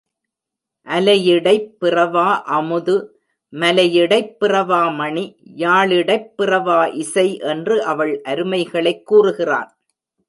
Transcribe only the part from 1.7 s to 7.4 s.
பிறவா அமுது, மலையிடைப் பிறவா மணி, யாழிடைப் பிறவா இசை